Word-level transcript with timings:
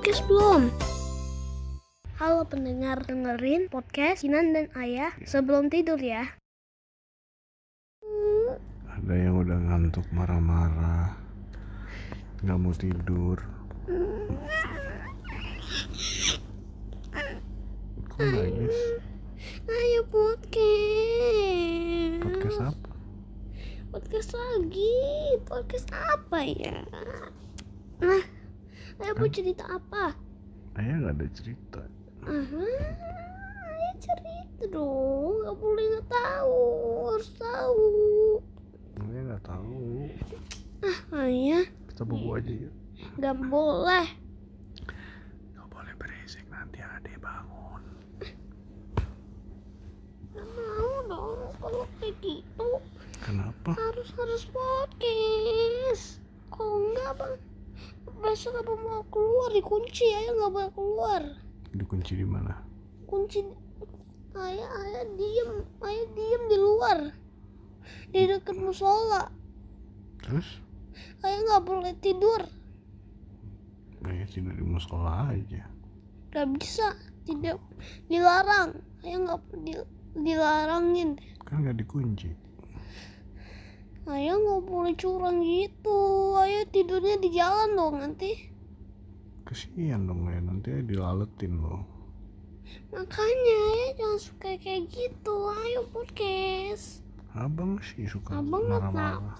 podcast 0.00 0.24
belum? 0.32 0.62
Halo 2.16 2.48
pendengar, 2.48 3.04
dengerin 3.04 3.68
podcast 3.68 4.24
Kinan 4.24 4.56
dan 4.56 4.72
Ayah 4.72 5.12
sebelum 5.28 5.68
tidur 5.68 6.00
ya. 6.00 6.40
Ada 8.88 9.12
yang 9.12 9.44
udah 9.44 9.60
ngantuk 9.60 10.08
marah-marah 10.08 11.20
nggak 12.40 12.56
mau 12.56 12.72
tidur 12.72 13.44
Kok 18.08 18.24
nangis? 18.24 18.78
Ayo 19.68 20.00
podcast. 20.08 22.24
Podcast 22.24 22.58
apa? 22.72 22.90
Podcast 23.92 24.30
lagi. 24.32 24.96
Podcast 25.44 25.92
apa 25.92 26.40
ya? 26.48 26.88
Nah, 28.00 28.39
ayo 29.00 29.12
mau 29.14 29.28
cerita 29.28 29.64
apa? 29.66 30.12
Ayah 30.76 30.94
nggak 31.00 31.14
ada 31.16 31.26
cerita 31.32 31.82
Aha, 32.20 32.64
ayo 33.66 33.90
cerita 33.96 34.62
dong. 34.68 35.40
Gak 35.40 35.56
boleh 35.56 35.84
nggak 35.88 36.06
tahu, 36.06 36.60
harus 37.08 37.30
tahu. 37.34 37.88
Ayah 39.00 39.22
nggak 39.26 39.44
tahu 39.44 39.88
Ayah, 41.10 41.64
Kita 41.88 42.02
bobo 42.04 42.36
aja 42.36 42.52
yuk 42.52 42.72
nggak 43.16 43.36
boleh. 43.48 44.06
Nggak 45.50 45.66
boleh 45.68 45.92
berisik 45.96 46.44
nanti 46.48 46.80
adek 46.80 47.16
bangun 47.16 47.80
Nggak 50.30 50.48
mau 50.52 50.92
dong 51.08 51.48
kalau 51.56 51.84
kayak 51.98 52.12
gitu. 52.20 52.68
Kenapa? 53.20 53.72
harus 53.76 54.08
harus 54.16 54.42
podcast 54.48 56.04
kalau 56.48 56.76
enggak 56.82 57.12
bang 57.16 57.34
besok 58.20 58.60
apa 58.60 58.72
mau 58.76 59.02
keluar 59.08 59.48
dikunci 59.50 60.04
ayah 60.12 60.32
nggak 60.36 60.52
boleh 60.52 60.70
keluar. 60.76 61.22
Dikunci 61.72 62.12
di 62.14 62.26
mana? 62.28 62.54
kunci 63.10 63.42
ayah 64.38 64.70
ayah 64.86 65.04
diem 65.18 65.66
ayah 65.82 66.06
diem 66.14 66.42
di 66.46 66.58
luar. 66.60 66.98
Di 68.14 68.22
dekat 68.30 68.54
musola. 68.54 69.26
Terus? 70.22 70.46
ayah 71.26 71.40
nggak 71.42 71.64
boleh 71.66 71.92
tidur. 71.98 72.42
Ayah 74.06 74.28
tidur 74.30 74.54
di 74.54 74.62
musola 74.62 75.34
aja. 75.34 75.66
Nggak 76.30 76.48
bisa 76.60 76.94
tidak 77.26 77.58
dilarang. 78.06 78.78
Ayah 79.02 79.18
nggak 79.26 79.40
di- 79.66 79.90
dilarangin. 80.14 81.18
Kan 81.42 81.66
nggak 81.66 81.82
dikunci 81.82 82.30
ayah 84.10 84.36
nggak 84.36 84.62
boleh 84.66 84.94
curang 84.98 85.38
gitu 85.42 85.98
ayah 86.42 86.64
tidurnya 86.68 87.16
di 87.22 87.28
jalan 87.30 87.70
dong 87.78 87.96
nanti 88.02 88.30
Kesian 89.46 90.06
dong 90.06 90.30
ya 90.30 90.38
nanti 90.42 90.70
ayah 90.74 90.86
dilaletin 90.86 91.58
loh 91.58 92.00
Makanya 92.90 93.58
ya 93.74 93.86
jangan 94.02 94.18
suka 94.18 94.50
kayak 94.58 94.90
gitu. 94.90 95.34
Ayo 95.50 95.86
podcast. 95.90 97.02
Abang 97.34 97.78
sih 97.82 98.06
suka 98.06 98.42
Abang 98.42 98.66
nggak 98.66 98.90
marah-marah 98.90 99.38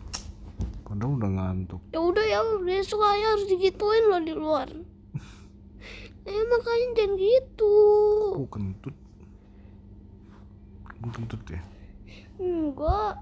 Padahal 0.87 1.19
udah 1.19 1.31
ngantuk 1.35 1.83
Ya 1.91 1.99
udah 1.99 2.23
ya 2.23 2.39
besok 2.63 3.03
aja 3.03 3.35
harus 3.35 3.47
digituin 3.51 4.05
loh 4.07 4.23
di 4.23 4.35
luar. 4.35 4.71
eh 6.31 6.43
makanya 6.47 6.87
jangan 6.95 7.15
gitu. 7.19 7.77
Aku 8.39 8.47
kentut 8.51 8.97
kentut 11.01 11.43
ya? 11.49 11.63
Enggak, 12.39 13.15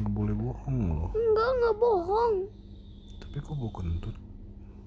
Nggak 0.00 0.16
boleh 0.16 0.32
bohong 0.32 0.80
loh 0.96 1.10
enggak 1.12 1.48
enggak 1.52 1.76
bohong. 1.76 2.34
Tapi 3.20 3.36
kok 3.44 3.52
bau 3.52 3.72
kentut? 3.76 4.16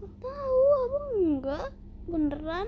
Tahu 0.01 0.61
abang 0.81 1.07
enggak 1.21 1.69
beneran? 2.09 2.67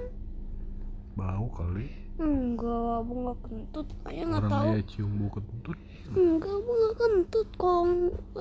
Bau 1.18 1.50
kali 1.50 1.90
Enggak, 2.22 3.02
abang 3.02 3.20
enggak 3.25 3.40
kentut. 3.50 3.88
Ayah 4.06 4.24
nggak 4.30 4.46
tahu. 4.46 4.70
ayah 4.78 4.86
cium 4.86 5.12
bau 5.18 5.31
kentut 5.34 5.80
Enggak, 6.14 6.53
abang 6.53 6.78
nggak 6.78 6.96
kentut. 7.02 7.47
Kalau 7.58 7.84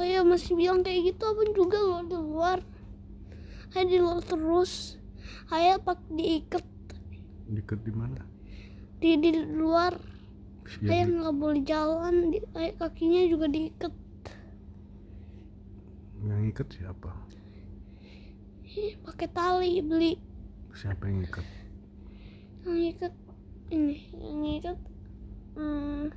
ayah 0.05 0.23
masih 0.23 0.53
bilang 0.53 0.84
kayak 0.84 1.00
gitu, 1.09 1.23
abang 1.25 1.50
juga 1.56 1.79
loh 1.81 2.03
di 2.05 2.19
luar. 2.21 2.59
Ayah 3.73 3.87
di 3.89 3.99
luar 4.05 4.21
terus. 4.21 5.00
Ayah 5.49 5.81
pakai 5.81 6.12
diikat 6.12 6.65
Deket 7.45 7.81
di 7.84 7.93
mana? 7.93 8.21
di 9.05 9.21
di 9.21 9.37
luar 9.37 10.14
ayah 10.89 11.07
Siap 11.07 11.09
nggak 11.09 11.35
boleh 11.41 11.63
jalan 11.65 12.15
di, 12.33 12.39
ayah 12.59 12.75
kakinya 12.81 13.23
juga 13.33 13.47
diikat 13.49 13.93
Yang 16.25 16.43
ikat 16.51 16.69
siapa? 16.81 17.11
Pakai 19.05 19.29
tali 19.31 19.73
beli 19.85 20.13
Siapa 20.75 21.07
yang 21.07 21.23
ikat? 21.29 21.47
yang 22.65 22.81
ikat 22.93 23.15
ini 23.69 23.97
yang 24.17 24.41
ikat 24.59 24.79
hmm, 25.57 26.09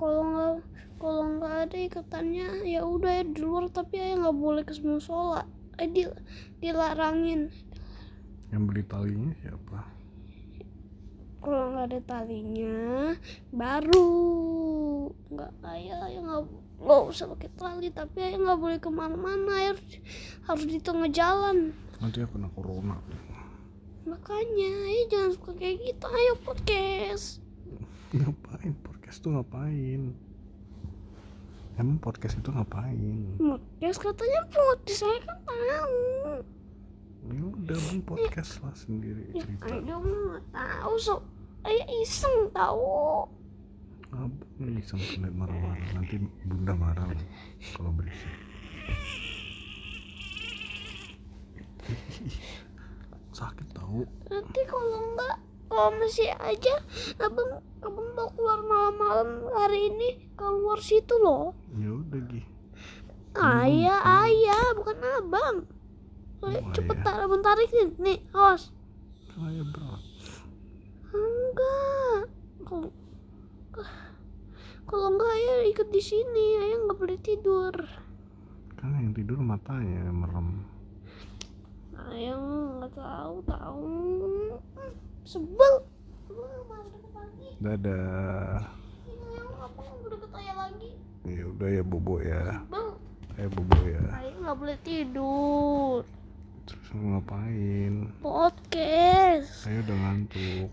kalau 0.00 0.22
nggak 0.32 0.52
kalau 1.00 1.24
nggak 1.36 1.54
ada 1.68 1.78
ikatannya 1.88 2.48
ya 2.64 2.80
udah 2.88 3.12
ya 3.20 3.24
di 3.28 3.38
luar 3.44 3.68
tapi 3.68 4.00
ayah 4.00 4.16
nggak 4.24 4.38
boleh 4.44 4.62
ke 4.64 4.72
musola 4.80 5.44
eh 5.76 5.88
di, 5.90 6.02
dilarangin 6.62 7.52
Yang 8.52 8.62
beli 8.70 8.82
talinya 8.86 9.32
siapa? 9.42 9.78
Kalau 11.44 11.76
nggak 11.76 11.86
ada 11.92 12.00
talinya 12.08 13.12
baru. 13.52 14.08
Nggak 15.28 15.52
ayah 15.76 15.98
ayah 16.08 16.20
nggak 16.24 16.42
nggak 16.80 17.00
usah 17.12 17.28
pakai 17.36 17.50
tali 17.60 17.88
tapi 17.92 18.16
ayah 18.24 18.40
nggak 18.40 18.60
boleh 18.60 18.78
ke 18.80 18.88
mana-mana 18.88 19.52
harus, 19.52 20.00
harus 20.48 20.64
di 20.64 20.80
tengah 20.80 21.12
jalan. 21.12 21.76
Nanti 22.00 22.24
aku 22.24 22.40
kena 22.40 22.48
corona. 22.56 22.96
Makanya 24.08 24.72
ayah 24.88 25.04
jangan 25.12 25.30
suka 25.36 25.52
kayak 25.60 25.84
gitu 25.84 26.06
ayo 26.08 26.32
podcast. 26.40 27.44
Ngapain? 28.16 28.72
Podcast 28.80 29.16
tuh 29.20 29.36
ngapain? 29.36 30.02
Emang 31.76 31.98
podcast 32.00 32.40
itu 32.40 32.48
ngapain? 32.54 33.36
podcast 33.36 33.98
katanya 34.00 34.40
podcast 34.48 35.00
saya 35.04 35.18
kan 35.28 35.38
tahu. 35.44 36.00
Ya 37.24 37.40
udah 37.40 37.78
podcast 38.04 38.60
lah 38.60 38.76
sendiri 38.76 39.32
ya 39.32 39.44
cerita. 39.44 39.72
ayah 39.72 39.96
nggak 39.98 40.44
tahu 40.52 40.94
so 41.00 41.33
ayah 41.64 41.86
iseng 42.04 42.52
tahu 42.52 43.28
Abang 44.14 44.78
iseng 44.78 45.02
liat 45.02 45.34
marah-marah. 45.34 45.90
Nanti 45.98 46.22
bunda 46.46 46.74
marah 46.78 47.10
loh 47.10 47.26
kalau 47.74 47.90
berisik 47.90 48.30
Sakit 53.38 53.66
tau. 53.74 54.06
Nanti 54.30 54.60
kalau 54.70 54.98
enggak 55.10 55.36
kalau 55.66 55.90
masih 55.98 56.30
aja 56.38 56.78
abang 57.18 57.58
abang 57.82 58.08
mau 58.14 58.30
keluar 58.38 58.62
malam-malam 58.62 59.50
hari 59.58 59.90
ini 59.90 60.30
keluar 60.38 60.78
situ 60.78 61.18
loh. 61.18 61.50
Ya 61.74 61.90
udah 61.90 62.22
Gi. 62.30 62.42
Ayah 63.34 64.00
ayah 64.22 64.64
bukan 64.78 64.98
abang. 65.02 65.56
Oh, 66.46 66.54
cepet 66.70 66.94
ayah. 66.94 67.02
tar 67.02 67.26
abang 67.26 67.42
tarik 67.42 67.66
nih 67.74 67.90
nih 67.98 68.18
awas. 68.30 68.70
Kan 69.34 69.50
ayah 69.50 69.66
berat 69.66 69.93
enggak 71.64 72.20
kalau 72.64 72.90
kalau 74.84 75.06
enggak 75.16 75.30
ayah 75.32 75.58
ikut 75.72 75.88
di 75.90 76.02
sini. 76.04 76.46
Ayah 76.60 76.76
nggak 76.84 76.98
boleh 77.00 77.18
tidur. 77.24 77.74
Kan 78.76 78.94
yang 79.00 79.16
tidur 79.16 79.40
matanya 79.40 80.12
merem. 80.12 80.62
Ayah 82.12 82.36
nggak 82.36 82.92
tahu 82.92 83.36
tahu. 83.48 83.84
Sebel. 85.24 85.74
Dadah. 87.64 88.60
Ayah 89.08 89.44
ayah 90.36 90.54
lagi. 90.68 90.90
Ya 91.24 91.44
udah 91.48 91.68
ya 91.72 91.82
bobo 91.82 92.20
ya. 92.20 92.60
Sebel. 92.68 92.88
Eh 93.40 93.48
bobo 93.48 93.78
ya. 93.88 94.04
Ayah 94.20 94.36
nggak 94.36 94.58
boleh 94.60 94.78
tidur. 94.84 96.04
Terus 96.68 96.88
ngapain? 96.92 98.14
Podcast. 98.20 99.64
Saya 99.64 99.80
udah 99.84 99.96
ngantuk 99.96 100.68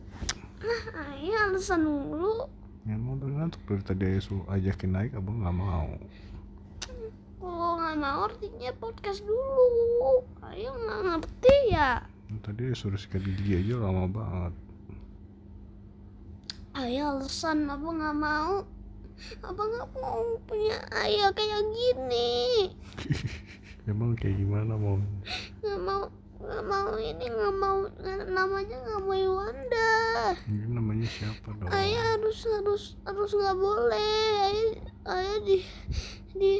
ayah 0.96 1.50
alasan 1.50 1.84
dulu 1.86 2.48
Ya 2.82 2.98
mau 2.98 3.14
udah 3.14 3.30
ngantuk 3.30 3.62
dari 3.70 3.84
tadi 3.86 4.06
suruh 4.18 4.42
ajakin 4.50 4.90
naik 4.90 5.14
abang 5.14 5.46
nggak 5.46 5.54
mau. 5.54 5.94
Kalau 7.38 7.78
nggak 7.78 7.98
mau 8.02 8.26
artinya 8.26 8.74
podcast 8.82 9.22
dulu. 9.22 10.26
Ayah 10.42 10.74
nggak 10.74 11.00
ngerti 11.06 11.56
ya. 11.70 12.02
Tadi 12.42 12.74
suruh 12.74 12.98
sikat 12.98 13.22
gigi 13.22 13.62
aja 13.62 13.86
lama 13.86 14.10
banget. 14.10 14.54
Ayah 16.74 17.14
alasan 17.14 17.70
apa 17.70 17.86
nggak 17.86 18.18
mau. 18.18 18.66
Apa 19.46 19.62
nggak 19.62 19.90
mau 20.02 20.26
punya 20.50 20.82
ayah 21.06 21.30
kayak 21.38 21.62
gini. 21.70 22.74
Emang 23.94 24.18
kayak 24.18 24.42
gimana 24.42 24.74
mau 24.74 24.98
ini 27.12 27.26
nggak 27.28 27.54
mau 27.60 27.80
namanya 28.32 28.78
nggak 28.88 29.02
mau 29.04 29.16
Iwanda. 29.16 29.92
Ini 30.48 30.66
namanya 30.72 31.08
siapa 31.12 31.52
dong? 31.52 31.68
Ayah 31.68 32.16
harus 32.16 32.40
harus 32.48 32.84
harus 33.04 33.32
nggak 33.36 33.58
boleh. 33.60 34.48
Ayah 34.48 34.68
ayah 35.12 35.38
di 35.44 35.58
di 36.32 36.54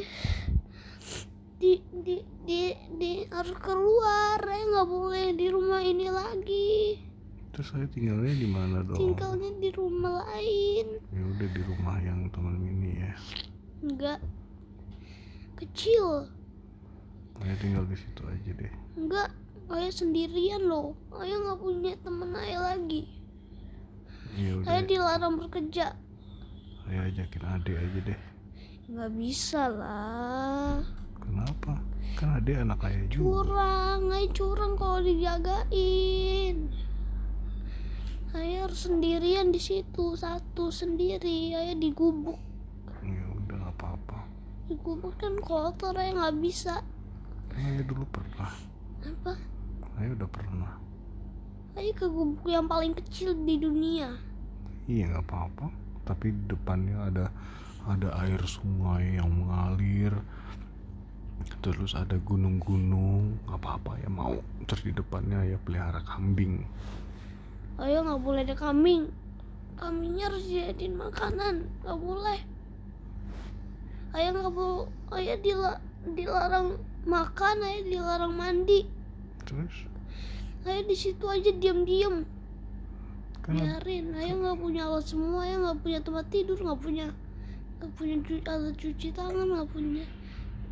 di 1.62 1.72
di 2.04 2.16
di, 2.44 2.62
di 3.00 3.12
harus 3.32 3.56
keluar. 3.64 4.44
Ayah 4.44 4.66
nggak 4.76 4.90
boleh 4.92 5.26
di 5.40 5.48
rumah 5.48 5.80
ini 5.80 6.08
lagi. 6.12 7.00
Terus 7.52 7.68
saya 7.72 7.88
tinggalnya 7.92 8.36
di 8.36 8.48
mana 8.48 8.84
dong? 8.84 9.00
Tinggalnya 9.00 9.52
di 9.60 9.70
rumah 9.76 10.24
lain. 10.28 11.00
Ya 11.12 11.24
udah 11.24 11.48
di 11.52 11.62
rumah 11.64 11.96
yang 12.04 12.28
teman 12.32 12.60
mini 12.60 13.00
ya. 13.00 13.14
Enggak 13.84 14.20
kecil. 15.60 16.28
Saya 17.40 17.56
tinggal 17.60 17.84
di 17.88 17.98
situ 18.00 18.22
aja 18.24 18.52
deh. 18.56 18.74
Enggak 18.96 19.30
ayah 19.76 19.94
sendirian 19.94 20.68
loh. 20.68 20.96
Ayah 21.16 21.38
nggak 21.40 21.60
punya 21.60 21.94
temen 22.04 22.32
ayah 22.36 22.62
lagi. 22.76 23.08
Ya 24.40 24.56
udah. 24.56 24.68
ayah 24.72 24.84
dilarang 24.88 25.36
bekerja. 25.40 25.86
Saya 26.88 27.00
ajakin 27.08 27.44
adik 27.46 27.76
aja 27.78 28.00
deh. 28.12 28.20
Nggak 28.92 29.12
bisa 29.16 29.64
lah. 29.72 30.84
Kenapa? 31.20 31.80
Kan 32.20 32.40
adik 32.40 32.60
anak 32.60 32.84
ayah 32.88 33.06
juga. 33.08 33.24
Curang 33.24 34.02
ayah 34.12 34.32
curang 34.36 34.74
kalau 34.76 35.00
dijagain. 35.04 36.58
Ayah 38.32 38.68
harus 38.68 38.88
sendirian 38.88 39.52
di 39.52 39.60
situ 39.60 40.16
satu 40.16 40.72
sendiri. 40.72 41.52
Ayah 41.56 41.76
digubuk. 41.76 42.40
Ya 43.04 43.24
udah 43.28 43.56
nggak 43.68 43.76
apa-apa. 43.76 44.20
Digubuk 44.72 45.16
kan 45.20 45.36
kotor 45.44 45.96
ayah 46.00 46.16
nggak 46.16 46.38
bisa. 46.40 46.80
Kan 47.52 47.60
ayah 47.68 47.84
dulu 47.84 48.08
pernah? 48.08 48.52
Apa 49.02 49.51
ayah 50.02 50.18
udah 50.18 50.30
pernah. 50.34 50.74
Ayah 51.78 51.96
ke 51.96 52.10
gubuk 52.10 52.44
yang 52.50 52.66
paling 52.66 52.92
kecil 52.98 53.38
di 53.48 53.56
dunia. 53.62 54.12
Iya 54.90 55.14
nggak 55.14 55.26
apa-apa. 55.30 55.72
Tapi 56.04 56.34
di 56.34 56.44
depannya 56.50 56.98
ada 57.08 57.26
ada 57.86 58.10
air 58.26 58.42
sungai 58.44 59.16
yang 59.22 59.30
mengalir. 59.30 60.12
Terus 61.62 61.94
ada 61.94 62.18
gunung-gunung. 62.18 63.38
Nggak 63.46 63.60
apa-apa 63.62 64.02
ya 64.02 64.10
mau. 64.10 64.36
Terus 64.66 64.82
di 64.90 64.94
depannya 64.94 65.46
ya 65.46 65.58
pelihara 65.62 66.02
kambing. 66.04 66.66
Ayah 67.78 68.02
nggak 68.04 68.22
boleh 68.22 68.42
ada 68.44 68.58
kambing. 68.58 69.08
Kambingnya 69.78 70.28
harus 70.34 70.44
dijadiin 70.50 70.98
makanan. 70.98 71.70
Nggak 71.86 72.00
boleh. 72.02 72.40
Ayah 74.18 74.30
nggak 74.34 74.54
boleh. 74.54 74.90
Ayah 75.14 75.38
dila- 75.40 75.82
dilarang 76.04 76.82
makan. 77.08 77.56
Ayah 77.64 77.84
dilarang 77.86 78.34
mandi. 78.36 78.86
Terus 79.48 79.91
ayah 80.68 80.84
di 80.86 80.96
situ 80.98 81.26
aja 81.26 81.50
diam-diam. 81.50 82.26
Biarin 83.42 84.14
ayah 84.14 84.38
nggak 84.38 84.58
punya 84.62 84.86
alat 84.86 85.06
semua 85.10 85.44
ayah 85.50 85.58
nggak 85.66 85.82
punya 85.82 86.00
tempat 86.06 86.26
tidur 86.30 86.58
nggak 86.62 86.78
punya 86.78 87.08
nggak 87.82 87.92
punya 87.98 88.16
cu- 88.22 88.46
alat 88.46 88.76
cuci 88.78 89.08
tangan 89.18 89.50
nggak 89.50 89.70
punya 89.74 90.06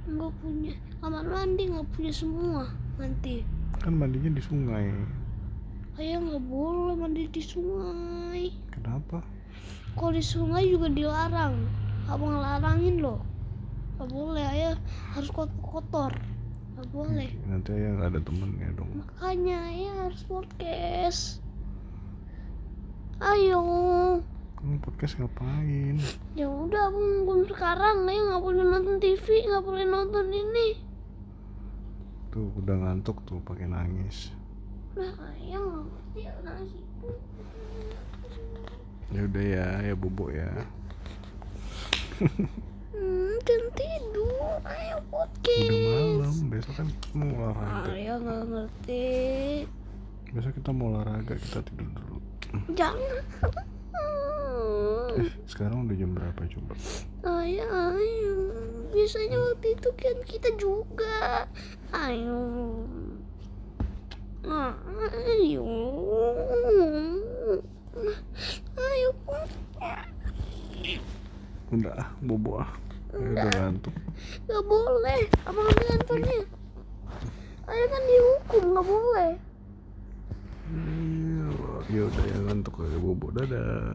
nggak 0.06 0.34
punya 0.38 0.74
kamar 1.02 1.26
mandi 1.26 1.64
nggak 1.66 1.90
punya 1.98 2.14
semua 2.14 2.70
nanti. 3.02 3.42
Kan 3.82 3.98
mandinya 3.98 4.30
di 4.30 4.44
sungai. 4.44 4.86
Ayah 5.98 6.18
nggak 6.22 6.44
boleh 6.46 6.96
mandi 6.96 7.26
di 7.28 7.42
sungai. 7.42 8.54
Kenapa? 8.70 9.26
Kalau 9.98 10.14
di 10.14 10.24
sungai 10.24 10.70
juga 10.70 10.88
dilarang. 10.94 11.58
Abang 12.06 12.38
larangin 12.38 13.02
loh. 13.02 13.20
Nggak 13.98 14.10
boleh 14.14 14.46
ayah 14.46 14.74
harus 15.18 15.34
kot- 15.34 15.60
kotor 15.66 16.14
nggak 16.80 16.96
boleh. 16.96 17.28
Nanti 17.44 17.76
ayah 17.76 17.92
nggak 18.00 18.10
ada 18.16 18.22
temennya 18.24 18.70
dong. 18.80 18.88
Makanya 19.04 19.58
ayah 19.68 19.94
harus 20.08 20.24
podcast. 20.24 21.44
Ayo. 23.20 23.60
Kamu 24.56 24.80
podcast 24.80 25.20
ngapain? 25.20 26.00
Ya 26.40 26.48
udah 26.48 26.88
abang 26.88 27.04
nungguin 27.04 27.52
sekarang 27.52 28.08
ayah 28.08 28.24
nggak 28.32 28.44
boleh 28.48 28.64
nonton 28.64 28.96
TV 29.04 29.44
nggak 29.44 29.66
boleh 29.68 29.84
nonton 29.84 30.26
ini. 30.32 30.80
Tuh 32.32 32.48
udah 32.56 32.76
ngantuk 32.80 33.28
tuh 33.28 33.44
pakai 33.44 33.68
nangis. 33.68 34.32
Nah 34.96 35.12
ayah 35.36 35.60
nggak 35.60 35.84
ngerti 35.84 36.20
ya 36.24 36.34
nangis. 36.48 36.72
Itu 36.80 37.12
ya 39.12 39.22
udah 39.28 39.44
ya 39.44 39.68
ya 39.84 39.94
bobo 40.00 40.32
ya. 40.32 40.48
Hmm 42.96 43.36
dan 43.44 43.64
tidur 43.76 44.29
ayo 44.66 44.98
udah 44.98 44.98
podcast 45.14 45.70
malam 45.70 46.36
besok 46.50 46.74
kan 46.78 46.88
mau 47.14 47.30
olahraga 47.38 47.90
ayah 47.94 48.18
nggak 48.18 48.42
ngerti 48.50 49.08
besok 50.34 50.52
kita 50.58 50.70
mau 50.74 50.88
olahraga 50.94 51.34
kita 51.38 51.60
tidur 51.66 51.90
dulu 51.94 52.18
jangan 52.74 53.16
eh 55.20 55.30
sekarang 55.46 55.86
udah 55.86 55.96
jam 55.98 56.12
berapa 56.14 56.42
coba 56.50 56.74
Ayah, 57.20 58.00
ayo. 58.00 58.38
Biasanya 58.96 59.36
waktu 59.44 59.76
itu 59.76 59.92
kan 60.00 60.18
kita 60.24 60.56
juga. 60.56 61.44
Ayo. 61.92 62.40
Ayo. 64.48 65.68
Ayo. 68.80 69.12
udah 71.70 71.94
ah, 72.02 72.10
bobo 72.26 72.58
ah 72.58 72.66
ya 72.66 72.89
udah 73.14 73.50
ngantuk 73.50 73.96
Gak 74.46 74.64
boleh. 74.68 75.22
Abang 75.48 75.66
ambil 75.66 75.88
handphonenya. 75.96 76.42
Ayah 77.70 77.88
kan 77.88 78.04
dihukum, 78.04 78.64
gak 78.76 78.86
boleh. 78.86 79.32
Iya, 80.70 81.48
ya 81.90 82.02
udah 82.06 82.26
ya 82.30 82.38
ngantuk 82.46 82.76
ya 82.86 83.00
bobo 83.02 83.28
dadah 83.34 83.94